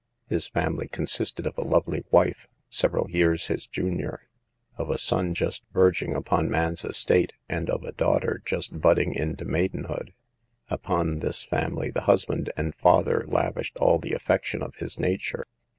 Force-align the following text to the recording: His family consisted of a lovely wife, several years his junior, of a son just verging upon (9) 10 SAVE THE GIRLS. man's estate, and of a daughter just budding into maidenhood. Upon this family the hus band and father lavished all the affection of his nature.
His 0.25 0.47
family 0.47 0.87
consisted 0.87 1.45
of 1.45 1.55
a 1.59 1.63
lovely 1.63 2.03
wife, 2.09 2.47
several 2.71 3.07
years 3.11 3.45
his 3.49 3.67
junior, 3.67 4.27
of 4.75 4.89
a 4.89 4.97
son 4.97 5.35
just 5.35 5.63
verging 5.73 6.15
upon 6.15 6.45
(9) 6.45 6.47
10 6.47 6.47
SAVE 6.47 6.47
THE 6.47 6.57
GIRLS. 6.57 6.63
man's 6.63 6.85
estate, 6.97 7.33
and 7.47 7.69
of 7.69 7.83
a 7.83 7.91
daughter 7.91 8.41
just 8.43 8.81
budding 8.81 9.13
into 9.13 9.45
maidenhood. 9.45 10.11
Upon 10.71 11.19
this 11.19 11.43
family 11.43 11.91
the 11.91 12.01
hus 12.09 12.25
band 12.25 12.51
and 12.57 12.73
father 12.73 13.25
lavished 13.27 13.77
all 13.77 13.99
the 13.99 14.13
affection 14.13 14.63
of 14.63 14.73
his 14.77 14.99
nature. 14.99 15.45